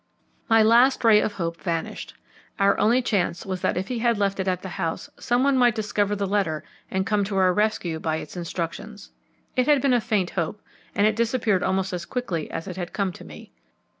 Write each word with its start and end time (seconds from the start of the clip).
My 0.49 0.63
last 0.63 1.03
ray 1.03 1.19
of 1.19 1.33
hope 1.33 1.61
vanished. 1.61 2.15
Our 2.57 2.75
only 2.79 3.03
chance 3.03 3.45
was 3.45 3.61
that 3.61 3.77
if 3.77 3.87
he 3.89 3.99
had 3.99 4.17
left 4.17 4.39
it 4.39 4.47
at 4.47 4.63
the 4.63 4.69
house 4.81 5.11
some 5.19 5.43
one 5.43 5.55
might 5.55 5.75
discover 5.75 6.15
the 6.15 6.25
letter 6.25 6.63
and 6.89 7.05
come 7.05 7.23
to 7.25 7.37
our 7.37 7.53
rescue 7.53 7.99
by 7.99 8.15
its 8.15 8.35
instructions. 8.35 9.11
It 9.55 9.67
had 9.67 9.79
been 9.79 9.93
a 9.93 10.01
faint 10.01 10.31
hope, 10.31 10.59
and 10.95 11.05
it 11.05 11.15
disappeared 11.15 11.61
almost 11.61 11.93
as 11.93 12.05
quickly 12.05 12.49
as 12.49 12.67
it 12.67 12.77
had 12.77 12.93
come 12.93 13.11
to 13.13 13.23
me. 13.23 13.51